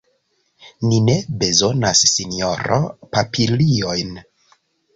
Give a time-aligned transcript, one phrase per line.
[0.85, 2.81] Ni ne bezonas, sinjoro,
[3.15, 4.13] papiliojn!